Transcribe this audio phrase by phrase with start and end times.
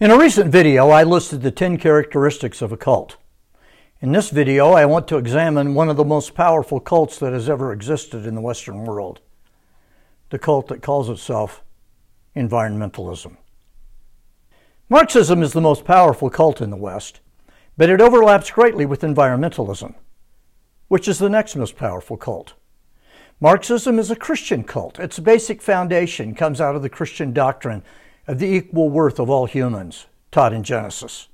[0.00, 3.16] In a recent video, I listed the 10 characteristics of a cult.
[4.00, 7.48] In this video, I want to examine one of the most powerful cults that has
[7.48, 9.18] ever existed in the Western world
[10.30, 11.64] the cult that calls itself
[12.36, 13.38] environmentalism.
[14.88, 17.18] Marxism is the most powerful cult in the West,
[17.76, 19.96] but it overlaps greatly with environmentalism,
[20.86, 22.54] which is the next most powerful cult.
[23.40, 25.00] Marxism is a Christian cult.
[25.00, 27.82] Its basic foundation comes out of the Christian doctrine
[28.28, 31.28] of the equal worth of all humans, taught in Genesis.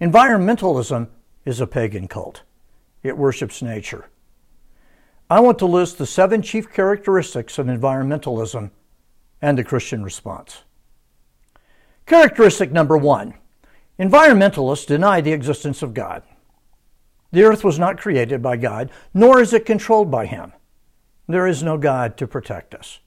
[0.00, 1.08] Environmentalism
[1.44, 2.42] is a pagan cult.
[3.04, 4.10] It worships nature.
[5.30, 8.72] I want to list the seven chief characteristics of environmentalism
[9.40, 10.64] and the Christian response.
[12.06, 13.34] Characteristic number one
[13.98, 16.24] environmentalists deny the existence of God.
[17.30, 20.52] The earth was not created by God, nor is it controlled by Him.
[21.28, 22.98] There is no God to protect us.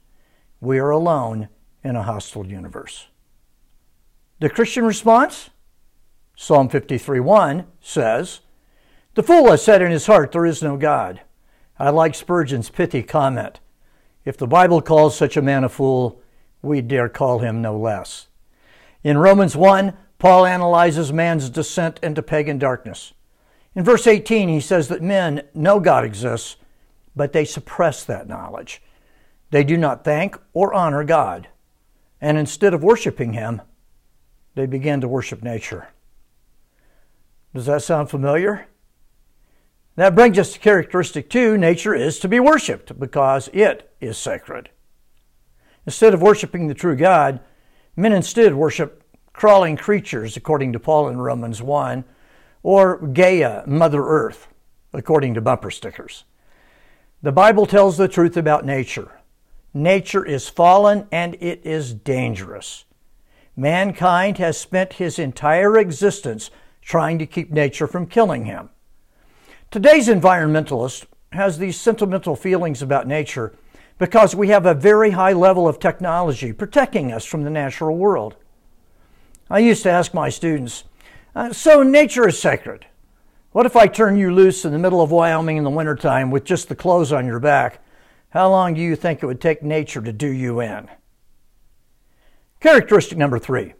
[0.60, 1.48] We are alone
[1.82, 3.08] in a hostile universe.
[4.40, 5.50] The Christian response?
[6.36, 8.40] Psalm 53:1 says,
[9.14, 11.22] The fool has said in his heart, There is no God.
[11.78, 13.60] I like Spurgeon's pithy comment
[14.24, 16.20] If the Bible calls such a man a fool,
[16.62, 18.28] we dare call him no less.
[19.02, 23.14] In Romans 1, Paul analyzes man's descent into pagan darkness.
[23.74, 26.56] In verse 18, he says that men know God exists,
[27.14, 28.82] but they suppress that knowledge.
[29.50, 31.48] They do not thank or honor God
[32.20, 33.62] and instead of worshiping him,
[34.54, 35.88] they began to worship nature.
[37.54, 38.66] Does that sound familiar?
[39.96, 44.70] That brings us to characteristic two nature is to be worshiped because it is sacred.
[45.86, 47.40] Instead of worshiping the true God,
[47.96, 49.02] men instead worship
[49.32, 52.04] crawling creatures, according to Paul in Romans 1,
[52.62, 54.48] or Gaia, Mother Earth,
[54.92, 56.24] according to bumper stickers.
[57.22, 59.17] The Bible tells the truth about nature.
[59.78, 62.84] Nature is fallen and it is dangerous.
[63.56, 66.50] Mankind has spent his entire existence
[66.82, 68.70] trying to keep nature from killing him.
[69.70, 73.54] Today's environmentalist has these sentimental feelings about nature
[73.98, 78.34] because we have a very high level of technology protecting us from the natural world.
[79.48, 80.82] I used to ask my students,
[81.36, 82.86] uh, so nature is sacred.
[83.52, 86.42] What if I turn you loose in the middle of Wyoming in the wintertime with
[86.42, 87.80] just the clothes on your back?
[88.30, 90.88] How long do you think it would take nature to do you in?
[92.60, 93.74] Characteristic number three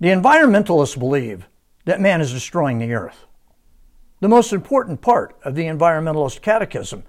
[0.00, 1.46] the environmentalists believe
[1.84, 3.26] that man is destroying the earth.
[4.20, 7.04] The most important part of the environmentalist catechism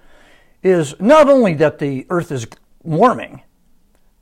[0.63, 2.47] is not only that the earth is
[2.83, 3.41] warming,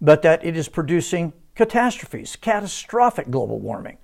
[0.01, 3.97] but that it is producing catastrophes, catastrophic global warming,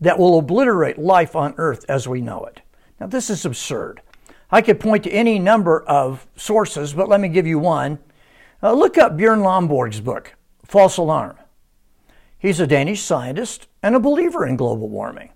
[0.00, 2.60] that will obliterate life on earth as we know it.
[3.00, 4.00] Now, this is absurd.
[4.50, 7.98] I could point to any number of sources, but let me give you one.
[8.62, 11.36] Uh, look up Bjorn Lomborg's book, False Alarm.
[12.38, 15.30] He's a Danish scientist and a believer in global warming,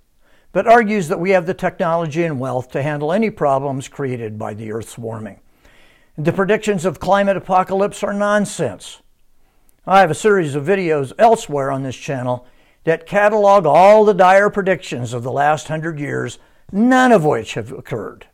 [0.53, 4.55] but argues that we have the technology and wealth to handle any problems created by
[4.55, 5.41] the Earth's warming.
[6.17, 9.03] The predictions of climate apocalypse are nonsense.
[9.87, 12.47] I have a series of videos elsewhere on this channel
[12.85, 16.39] that catalog all the dire predictions of the last hundred years,
[16.71, 18.27] none of which have occurred.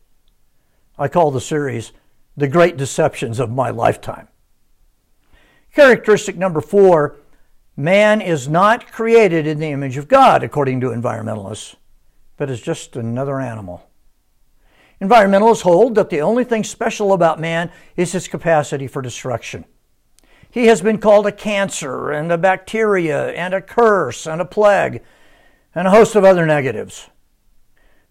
[0.99, 1.93] I call the series
[2.37, 4.27] The Great Deceptions of My Lifetime.
[5.73, 7.17] Characteristic number four
[7.77, 11.77] man is not created in the image of God, according to environmentalists,
[12.37, 13.89] but is just another animal.
[15.01, 19.65] Environmentalists hold that the only thing special about man is his capacity for destruction.
[20.51, 25.01] He has been called a cancer and a bacteria and a curse and a plague
[25.77, 27.09] and a host of other negatives.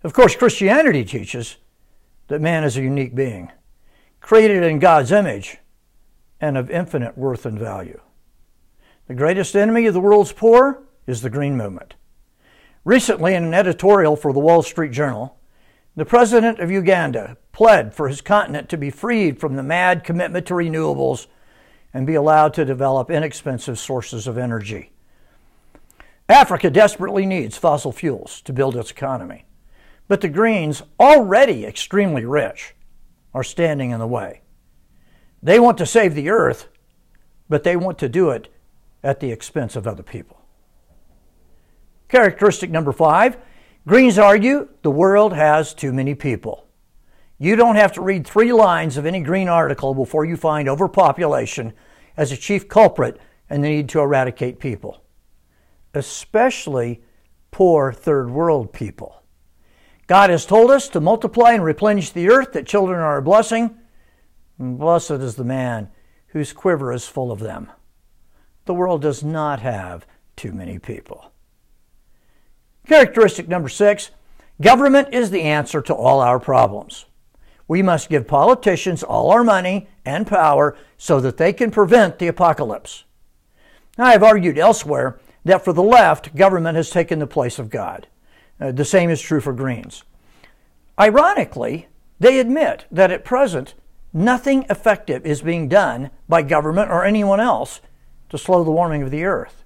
[0.04, 1.58] Of course, Christianity teaches
[2.28, 3.52] that man is a unique being,
[4.22, 5.58] created in God's image
[6.40, 8.00] and of infinite worth and value.
[9.08, 11.96] The greatest enemy of the world's poor is the Green Movement.
[12.84, 15.38] Recently, in an editorial for the Wall Street Journal,
[15.96, 20.46] the president of Uganda pled for his continent to be freed from the mad commitment
[20.46, 21.26] to renewables
[21.92, 24.92] and be allowed to develop inexpensive sources of energy.
[26.30, 29.47] Africa desperately needs fossil fuels to build its economy.
[30.08, 32.76] But the Greens, already extremely rich,
[33.34, 34.42] are standing in the way.
[35.44, 36.68] They want to save the earth,
[37.50, 38.54] but they want to do it
[39.04, 40.42] at the expense of other people.
[42.10, 43.38] Characteristic number five
[43.86, 46.68] Greens argue the world has too many people.
[47.38, 51.72] You don't have to read three lines of any Green article before you find overpopulation
[52.18, 53.18] as a chief culprit
[53.50, 55.04] and the need to eradicate people,
[55.94, 57.02] especially
[57.52, 59.24] poor third world people.
[60.08, 63.78] God has told us to multiply and replenish the earth, that children are a blessing.
[64.58, 65.90] And blessed is the man
[66.28, 67.70] whose quiver is full of them.
[68.66, 71.32] The world does not have too many people.
[72.88, 74.12] Characteristic number six
[74.62, 77.06] government is the answer to all our problems.
[77.68, 82.28] We must give politicians all our money and power so that they can prevent the
[82.28, 83.04] apocalypse.
[83.98, 88.08] I have argued elsewhere that for the left, government has taken the place of God.
[88.60, 90.04] Uh, the same is true for Greens.
[91.00, 91.88] Ironically,
[92.20, 93.76] they admit that at present,
[94.14, 97.82] nothing effective is being done by government or anyone else
[98.30, 99.64] to slow the warming of the earth.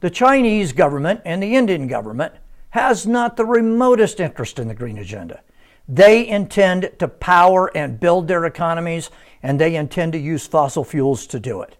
[0.00, 2.34] The Chinese government and the Indian government
[2.70, 5.42] has not the remotest interest in the green agenda.
[5.88, 9.10] They intend to power and build their economies,
[9.42, 11.76] and they intend to use fossil fuels to do it.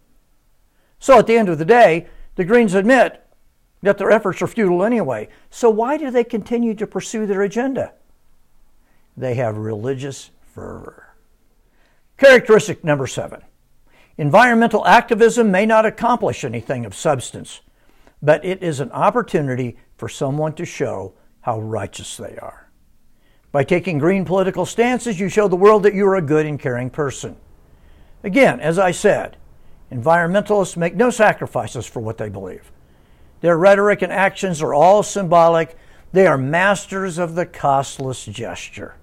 [0.99, 3.25] So at the end of the day, the Greens admit
[3.83, 5.29] that their efforts are futile anyway.
[5.51, 7.93] So why do they continue to pursue their agenda?
[9.17, 11.15] They have religious fervor.
[12.17, 13.43] Characteristic number seven
[14.19, 17.63] environmental activism may not accomplish anything of substance,
[18.21, 22.71] but it is an opportunity for someone to show how righteous they are.
[23.51, 26.61] By taking green political stances, you show the world that you are a good and
[26.61, 27.37] caring person.
[28.23, 29.39] Again, as I said,
[29.91, 32.71] environmentalists make no sacrifices for what they believe.
[33.41, 35.77] Their rhetoric and actions are all symbolic.
[36.13, 38.97] They are masters of the costless gesture.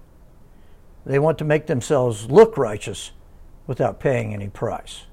[1.05, 3.11] They want to make themselves look righteous
[3.65, 5.05] without paying any price.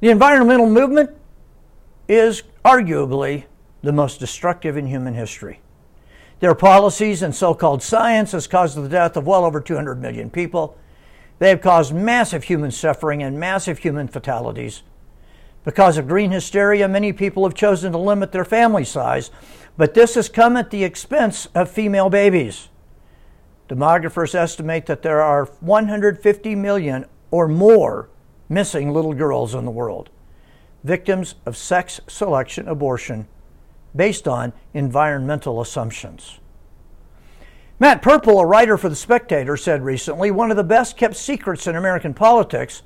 [0.00, 1.10] The environmental movement
[2.08, 3.44] is arguably
[3.82, 5.60] the most destructive in human history.
[6.40, 10.28] Their policies and so called science has caused the death of well over 200 million
[10.28, 10.76] people.
[11.38, 14.82] They have caused massive human suffering and massive human fatalities.
[15.64, 19.30] Because of green hysteria, many people have chosen to limit their family size,
[19.76, 22.68] but this has come at the expense of female babies.
[23.68, 28.08] Demographers estimate that there are 150 million or more
[28.48, 30.10] missing little girls in the world,
[30.84, 33.26] victims of sex selection abortion
[33.94, 36.40] based on environmental assumptions.
[37.78, 41.66] Matt Purple, a writer for The Spectator, said recently one of the best kept secrets
[41.66, 42.82] in American politics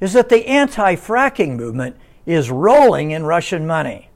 [0.00, 1.96] is that the anti fracking movement
[2.26, 4.10] is rolling in Russian money.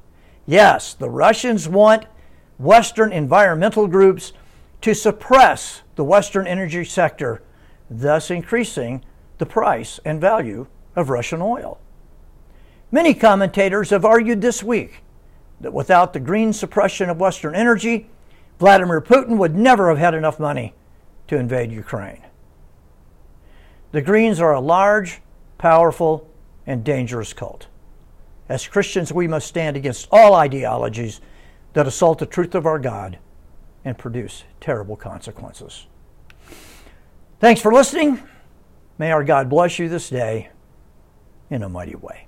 [0.47, 2.07] Yes, the Russians want
[2.59, 4.33] Western environmental groups
[4.81, 7.43] to suppress the Western energy sector,
[7.91, 9.05] thus increasing
[9.39, 10.67] the price and value
[10.97, 11.79] of Russian oil.
[12.91, 15.03] Many commentators have argued this week
[15.61, 18.09] that without the green suppression of Western energy,
[18.59, 20.75] Vladimir Putin would never have had enough money
[21.27, 22.23] to invade Ukraine.
[23.93, 25.21] The Greens are a large,
[25.59, 26.31] powerful,
[26.67, 27.67] and dangerous cult.
[28.49, 31.21] As Christians, we must stand against all ideologies
[31.73, 33.19] that assault the truth of our God
[33.85, 35.87] and produce terrible consequences.
[37.41, 38.23] Thanks for listening.
[38.97, 40.51] May our God bless you this day
[41.51, 42.28] in a mighty way.